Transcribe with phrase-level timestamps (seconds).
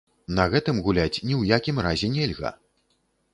[0.37, 2.53] На гэтым гуляць ні ў якім разе нельга!